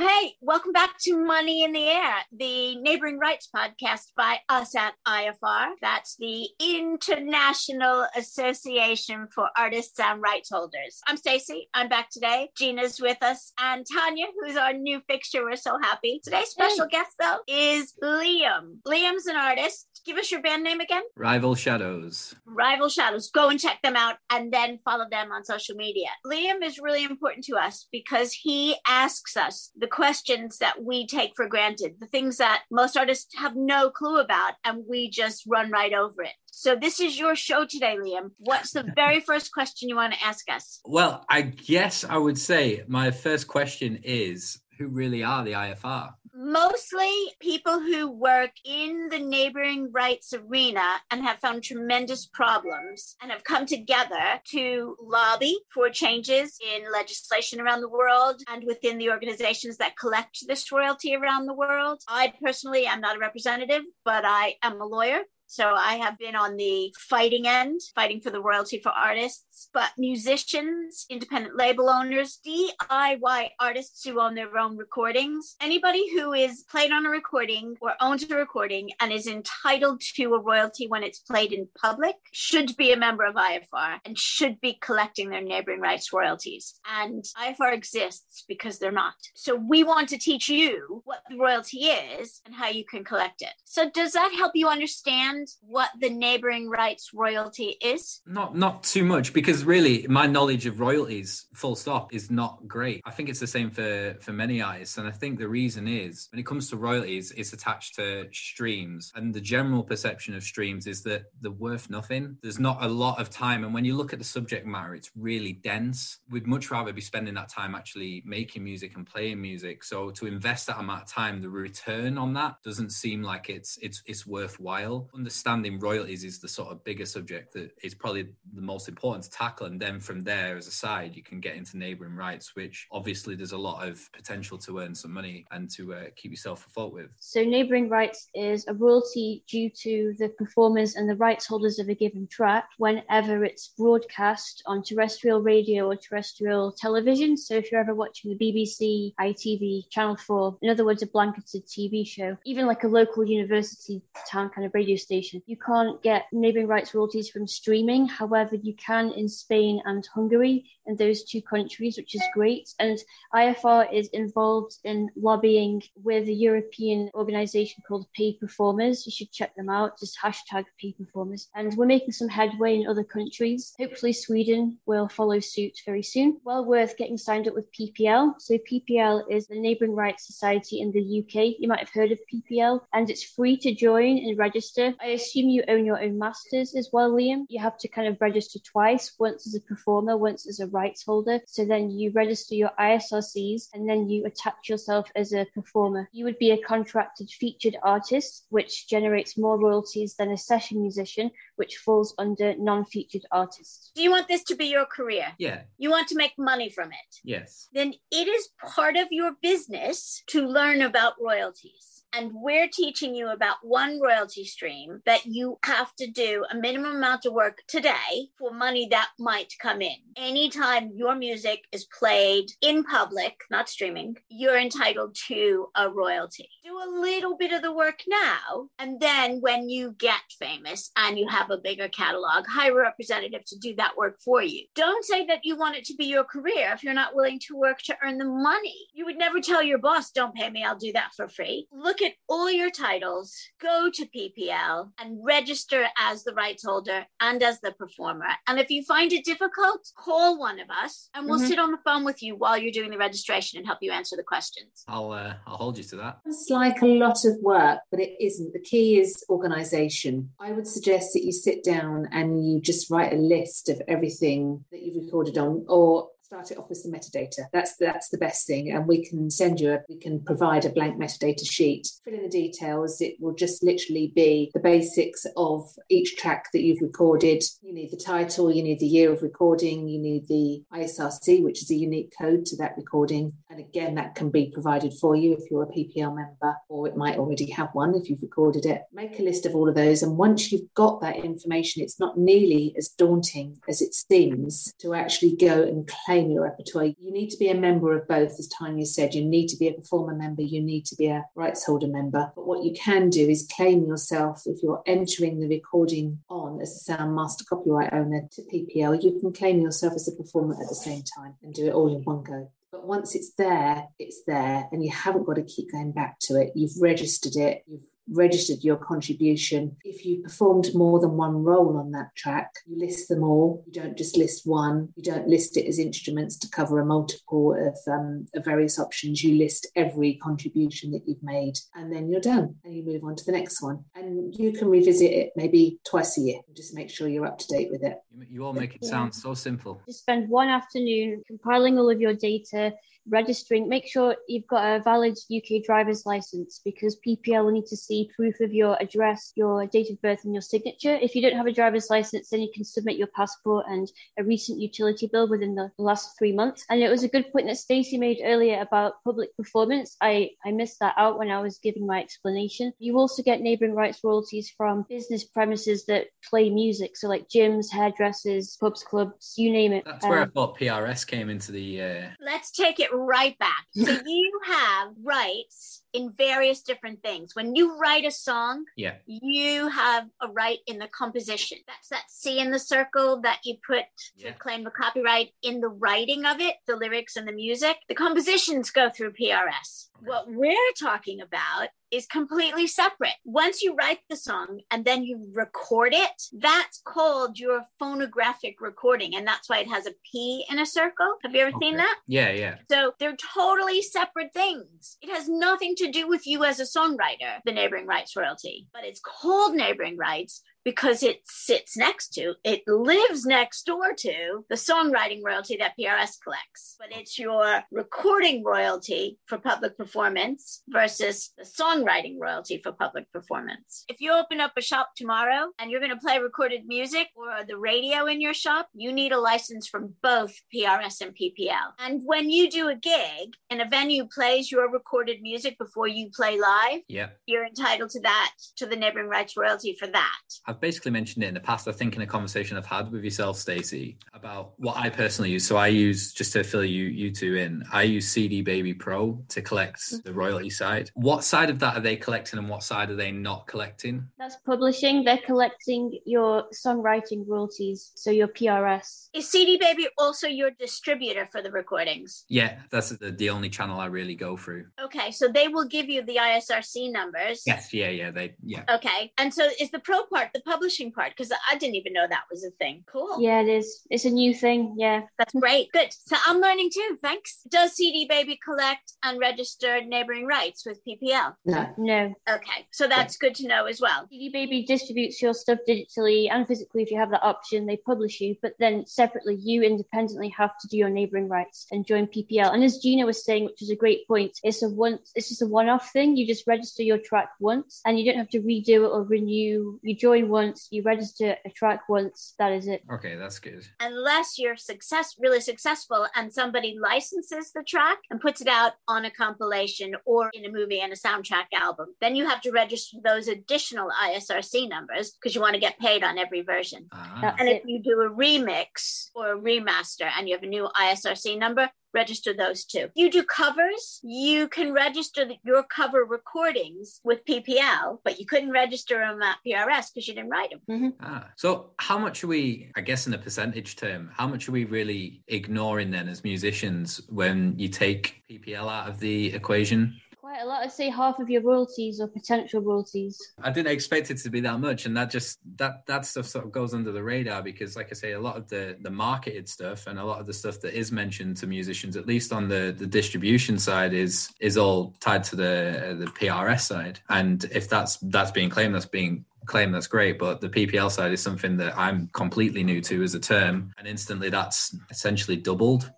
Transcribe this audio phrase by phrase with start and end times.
[0.00, 4.94] Hey, welcome back to Money in the Air, the neighboring rights podcast by us at
[5.06, 5.72] IFR.
[5.82, 11.02] That's the International Association for Artists and Rights Holders.
[11.06, 11.68] I'm Stacey.
[11.74, 12.48] I'm back today.
[12.56, 15.44] Gina's with us, and Tanya, who's our new fixture.
[15.44, 16.22] We're so happy.
[16.24, 16.96] Today's special hey.
[16.96, 18.78] guest, though, is Liam.
[18.88, 19.86] Liam's an artist.
[20.06, 21.02] Give us your band name again.
[21.14, 22.34] Rival Shadows.
[22.46, 23.30] Rival Shadows.
[23.30, 26.08] Go and check them out and then follow them on social media.
[26.24, 31.32] Liam is really important to us because he asks us the questions that we take
[31.36, 35.70] for granted, the things that most artists have no clue about, and we just run
[35.70, 36.32] right over it.
[36.52, 38.30] So this is your show today, Liam.
[38.38, 40.80] What's the very first question you want to ask us?
[40.84, 46.14] Well, I guess I would say my first question is who really are the IFR?
[46.42, 53.30] Mostly people who work in the neighboring rights arena and have found tremendous problems and
[53.30, 59.10] have come together to lobby for changes in legislation around the world and within the
[59.10, 62.00] organizations that collect this royalty around the world.
[62.08, 66.36] I personally am not a representative, but I am a lawyer so I have been
[66.36, 72.38] on the fighting end, fighting for the royalty for artists, but musicians, independent label owners,
[72.46, 77.94] DIY artists who own their own recordings, anybody who is played on a recording or
[78.00, 82.76] owns a recording and is entitled to a royalty when it's played in public should
[82.76, 86.78] be a member of IFR and should be collecting their neighboring rights royalties.
[86.88, 89.14] And IFR exists because they're not.
[89.34, 93.42] So we want to teach you what the royalty is and how you can collect
[93.42, 93.54] it.
[93.64, 95.39] So does that help you understand?
[95.40, 98.20] Understand what the neighboring rights royalty is?
[98.26, 103.02] Not not too much because really my knowledge of royalties, full stop, is not great.
[103.04, 106.28] I think it's the same for for many artists, and I think the reason is
[106.32, 110.86] when it comes to royalties, it's attached to streams, and the general perception of streams
[110.86, 112.36] is that they're worth nothing.
[112.42, 115.10] There's not a lot of time, and when you look at the subject matter, it's
[115.16, 116.18] really dense.
[116.30, 119.84] We'd much rather be spending that time actually making music and playing music.
[119.84, 123.78] So to invest that amount of time, the return on that doesn't seem like it's
[123.82, 128.60] it's it's worthwhile understanding royalties is the sort of bigger subject that is probably the
[128.60, 129.66] most important to tackle.
[129.66, 133.36] And then from there, as a side, you can get into neighboring rights, which obviously
[133.36, 136.92] there's a lot of potential to earn some money and to uh, keep yourself afloat
[136.92, 137.10] with.
[137.20, 141.88] So, neighboring rights is a royalty due to the performers and the rights holders of
[141.88, 147.36] a given track whenever it's broadcast on terrestrial radio or terrestrial television.
[147.36, 151.68] So, if you're ever watching the BBC, ITV, Channel 4, in other words, a blanketed
[151.68, 156.26] TV show, even like a local university town kind of radio station You can't get
[156.32, 158.06] neighbouring rights royalties from streaming.
[158.06, 162.74] However, you can in Spain and Hungary, in those two countries, which is great.
[162.78, 162.98] And
[163.34, 169.06] IFR is involved in lobbying with a European organisation called Pay Performers.
[169.06, 169.98] You should check them out.
[169.98, 171.48] Just hashtag Pay Performers.
[171.54, 173.74] And we're making some headway in other countries.
[173.78, 176.40] Hopefully, Sweden will follow suit very soon.
[176.44, 178.34] Well worth getting signed up with PPL.
[178.38, 181.56] So PPL is the Neighbouring Rights Society in the UK.
[181.58, 184.94] You might have heard of PPL, and it's free to join and register.
[185.00, 187.44] I assume you own your own masters as well, Liam.
[187.48, 191.04] You have to kind of register twice, once as a performer, once as a rights
[191.04, 191.40] holder.
[191.46, 196.08] So then you register your ISRCs and then you attach yourself as a performer.
[196.12, 201.30] You would be a contracted featured artist, which generates more royalties than a session musician,
[201.56, 203.90] which falls under non featured artists.
[203.94, 205.32] Do you want this to be your career?
[205.38, 205.62] Yeah.
[205.78, 207.16] You want to make money from it?
[207.24, 207.68] Yes.
[207.72, 211.99] Then it is part of your business to learn about royalties.
[212.12, 216.96] And we're teaching you about one royalty stream that you have to do a minimum
[216.96, 219.96] amount of work today for money that might come in.
[220.16, 226.48] Anytime your music is played in public, not streaming, you're entitled to a royalty.
[226.64, 231.18] Do a little bit of the work now, and then when you get famous and
[231.18, 234.66] you have a bigger catalog, hire a representative to do that work for you.
[234.74, 237.56] Don't say that you want it to be your career if you're not willing to
[237.56, 238.88] work to earn the money.
[238.92, 241.66] You would never tell your boss, don't pay me, I'll do that for free.
[241.72, 247.42] Look at all your titles, go to PPL and register as the rights holder and
[247.42, 248.26] as the performer.
[248.46, 251.48] And if you find it difficult, call one of us and we'll mm-hmm.
[251.48, 254.16] sit on the phone with you while you're doing the registration and help you answer
[254.16, 254.84] the questions.
[254.88, 256.20] I'll uh, I'll hold you to that.
[256.26, 258.52] It's like a lot of work, but it isn't.
[258.52, 260.30] The key is organization.
[260.40, 264.64] I would suggest that you sit down and you just write a list of everything
[264.70, 267.46] that you've recorded on or start it off with some metadata.
[267.52, 270.70] That's that's the best thing, and we can send you a we can provide a
[270.70, 271.88] blank metadata sheet.
[272.04, 273.00] Fill in the details.
[273.00, 277.42] It will just literally be the basics of each track that you've recorded.
[277.62, 281.62] You need the title, you need the year of recording, you need the ISRC, which
[281.62, 285.32] is a unique code to that recording, and again that can be provided for you
[285.32, 288.82] if you're a PPL member, or it might already have one if you've recorded it.
[288.92, 292.16] Make a list of all of those, and once you've got that information, it's not
[292.16, 296.84] nearly as daunting as it seems to actually go and claim your repertoire.
[296.84, 299.14] You need to be a member of both, as Tanya said.
[299.14, 302.30] You need to be a performer member, you need to be a rights holder member.
[302.34, 306.70] But what you can do is claim yourself if you're entering the recording on as
[306.70, 310.68] a sound master copyright owner to PPL, you can claim yourself as a performer at
[310.68, 312.50] the same time and do it all in one go.
[312.90, 316.50] Once it's there, it's there, and you haven't got to keep going back to it.
[316.56, 319.76] You've registered it, you've registered your contribution.
[319.84, 323.64] If you performed more than one role on that track, you list them all.
[323.66, 324.92] You don't just list one.
[324.96, 329.22] You don't list it as instruments to cover a multiple of, um, of various options.
[329.22, 333.16] You list every contribution that you've made, and then you're done, and you move on
[333.16, 333.84] to the next one.
[333.94, 336.40] And you can revisit it maybe twice a year.
[336.56, 337.98] Just make sure you're up to date with it.
[338.28, 339.80] You all make it sound so simple.
[339.86, 342.72] Just spend one afternoon compiling all of your data
[343.08, 347.76] registering, make sure you've got a valid UK driver's license because PPL will need to
[347.76, 350.94] see proof of your address, your date of birth, and your signature.
[350.94, 354.24] If you don't have a driver's license, then you can submit your passport and a
[354.24, 356.64] recent utility bill within the last three months.
[356.70, 359.96] And it was a good point that Stacey made earlier about public performance.
[360.00, 362.72] I, I missed that out when I was giving my explanation.
[362.78, 367.70] You also get neighbouring rights royalties from business premises that play music, so like gyms,
[367.70, 369.84] hairdressers, pubs, clubs, you name it.
[369.84, 371.82] That's where um, I thought PRS came into the.
[371.82, 372.08] Uh...
[372.20, 373.66] Let's take it right back.
[373.74, 377.34] So you have rights in various different things.
[377.34, 381.58] When you write a song, yeah, you have a right in the composition.
[381.66, 383.84] That's that C in the circle that you put
[384.18, 384.32] to yeah.
[384.32, 387.76] claim the copyright in the writing of it, the lyrics and the music.
[387.88, 389.88] The compositions go through PRS.
[390.04, 393.14] What we're talking about is completely separate.
[393.24, 399.16] Once you write the song and then you record it, that's called your phonographic recording.
[399.16, 401.16] And that's why it has a P in a circle.
[401.22, 401.66] Have you ever okay.
[401.66, 401.98] seen that?
[402.06, 402.56] Yeah, yeah.
[402.70, 404.98] So they're totally separate things.
[405.02, 408.84] It has nothing to do with you as a songwriter, the neighboring rights royalty, but
[408.84, 414.56] it's called neighboring rights because it sits next to, it lives next door to the
[414.56, 416.76] songwriting royalty that PRS collects.
[416.78, 423.84] But it's your recording royalty for public performance versus the songwriting royalty for public performance.
[423.88, 427.44] If you open up a shop tomorrow and you're going to play recorded music or
[427.46, 431.72] the radio in your shop, you need a license from both PRS and PPL.
[431.78, 436.10] And when you do a gig and a venue plays your recorded music before you
[436.14, 437.10] play live, yeah.
[437.26, 440.18] you're entitled to that, to the neighboring rights royalty for that.
[440.50, 441.68] I've basically mentioned it in the past.
[441.68, 445.46] I think in a conversation I've had with yourself, Stacey, about what I personally use.
[445.46, 447.62] So I use just to fill you you two in.
[447.72, 449.98] I use CD Baby Pro to collect mm-hmm.
[450.02, 450.90] the royalty side.
[450.94, 454.08] What side of that are they collecting, and what side are they not collecting?
[454.18, 455.04] That's publishing.
[455.04, 459.10] They're collecting your songwriting royalties, so your PRS.
[459.14, 462.24] Is CD Baby also your distributor for the recordings?
[462.28, 464.66] Yeah, that's the, the only channel I really go through.
[464.82, 467.44] Okay, so they will give you the ISRC numbers.
[467.46, 468.64] Yes, yeah, yeah, they yeah.
[468.68, 472.06] Okay, and so is the pro part the publishing part because I didn't even know
[472.08, 472.84] that was a thing.
[472.90, 473.20] Cool.
[473.20, 473.86] Yeah, it is.
[473.90, 474.74] It's a new thing.
[474.76, 475.02] Yeah.
[475.18, 475.70] That's great.
[475.72, 475.92] Good.
[475.92, 476.98] So I'm learning too.
[477.02, 477.40] Thanks.
[477.48, 481.34] Does CD Baby collect unregistered neighboring rights with PPL?
[481.44, 481.68] No.
[481.78, 482.14] No.
[482.28, 482.66] Okay.
[482.72, 484.06] So that's good to know as well.
[484.08, 487.66] CD Baby distributes your stuff digitally and physically if you have that option.
[487.66, 491.86] They publish you, but then separately, you independently have to do your neighboring rights and
[491.86, 492.52] join PPL.
[492.52, 495.12] And as Gina was saying, which is a great point, it's a once.
[495.14, 496.16] It's just a one-off thing.
[496.16, 499.78] You just register your track once, and you don't have to redo it or renew.
[499.82, 502.82] You join once, you register a track once, that is it.
[502.92, 503.66] Okay, that's good.
[503.80, 509.04] Unless you're success really successful and somebody licenses the track and puts it out on
[509.04, 512.98] a compilation or in a movie and a soundtrack album, then you have to register
[513.04, 516.86] those additional ISRC numbers because you want to get paid on every version.
[516.92, 517.34] Ah.
[517.38, 521.38] And if you do a remix or a remaster and you have a new ISRC
[521.38, 522.88] number, register those too.
[522.94, 528.98] You do covers, you can register your cover recordings with PPL, but you couldn't register
[528.98, 530.60] them at PRS because you didn't write them.
[530.70, 530.88] Mm-hmm.
[531.00, 534.52] Ah, so how much are we, I guess in a percentage term, how much are
[534.52, 540.00] we really ignoring then as musicians when you take PPL out of the equation?
[540.30, 543.32] Quite a lot to say half of your royalties or potential royalties.
[543.42, 546.44] I didn't expect it to be that much, and that just that that stuff sort
[546.44, 549.48] of goes under the radar because, like I say, a lot of the the marketed
[549.48, 552.48] stuff and a lot of the stuff that is mentioned to musicians, at least on
[552.48, 557.00] the the distribution side, is is all tied to the the PRS side.
[557.08, 561.12] And if that's that's being claimed, that's being claim that's great but the ppl side
[561.12, 565.90] is something that i'm completely new to as a term and instantly that's essentially doubled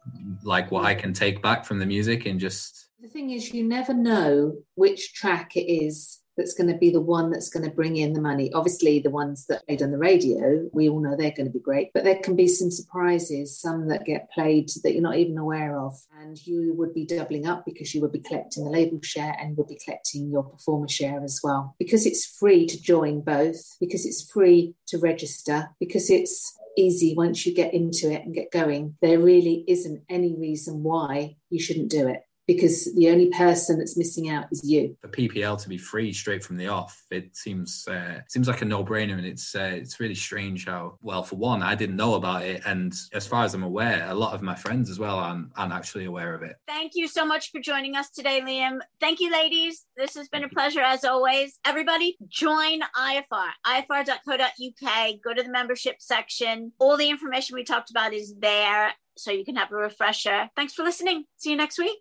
[0.44, 3.64] like what i can take back from the music and just the thing is you
[3.64, 7.75] never know which track it is that's going to be the one that's going to
[7.75, 8.50] bring in the money.
[8.54, 11.59] Obviously, the ones that played on the radio, we all know they're going to be
[11.59, 15.37] great, but there can be some surprises, some that get played that you're not even
[15.37, 15.94] aware of.
[16.18, 19.56] And you would be doubling up because you would be collecting the label share and
[19.56, 21.75] would be collecting your performer share as well.
[21.78, 27.44] Because it's free to join both, because it's free to register, because it's easy once
[27.44, 31.90] you get into it and get going, there really isn't any reason why you shouldn't
[31.90, 32.23] do it
[32.54, 34.97] because the only person that's missing out is you.
[35.00, 38.64] For PPL to be free straight from the off, it seems uh, seems like a
[38.64, 42.14] no brainer, and it's uh, it's really strange how well, for one, I didn't know
[42.14, 45.16] about it, and as far as I'm aware, a lot of my friends as well
[45.16, 46.56] aren't, aren't actually aware of it.
[46.66, 48.80] Thank you so much for joining us today, Liam.
[49.00, 49.87] Thank you, ladies.
[49.97, 51.59] This has been a pleasure as always.
[51.64, 55.14] Everybody, join IFR, ifr.co.uk.
[55.23, 56.73] Go to the membership section.
[56.78, 60.49] All the information we talked about is there so you can have a refresher.
[60.56, 61.25] Thanks for listening.
[61.37, 62.00] See you next week.